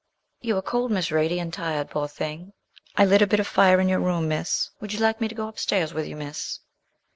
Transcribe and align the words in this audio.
'You 0.39 0.57
are 0.57 0.63
cold, 0.63 0.89
Miss 0.89 1.09
Radie, 1.11 1.39
and 1.39 1.53
tired 1.53 1.91
poor 1.91 2.07
thing! 2.07 2.53
I 2.95 3.05
lit 3.05 3.21
a 3.21 3.27
bit 3.27 3.39
of 3.39 3.45
fire 3.45 3.79
in 3.79 3.87
your 3.87 3.99
room, 3.99 4.27
Miss; 4.27 4.71
would 4.79 4.93
you 4.93 4.99
like 4.99 5.21
me 5.21 5.27
to 5.27 5.35
go 5.35 5.47
up 5.47 5.59
stairs 5.59 5.93
with 5.93 6.07
you, 6.07 6.15
Miss?' 6.15 6.59